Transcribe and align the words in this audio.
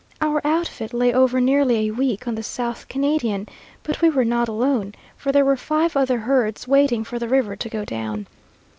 Our 0.19 0.41
outfit 0.43 0.95
lay 0.95 1.13
over 1.13 1.39
nearly 1.39 1.85
a 1.87 1.91
week 1.91 2.27
on 2.27 2.33
the 2.33 2.41
South 2.41 2.87
Canadian, 2.87 3.47
but 3.83 4.01
we 4.01 4.09
were 4.09 4.25
not 4.25 4.47
alone, 4.47 4.95
for 5.15 5.31
there 5.31 5.45
were 5.45 5.55
five 5.55 5.95
other 5.95 6.17
herds 6.17 6.67
waiting 6.67 7.03
for 7.03 7.19
the 7.19 7.29
river 7.29 7.55
to 7.57 7.69
go 7.69 7.85
down. 7.85 8.25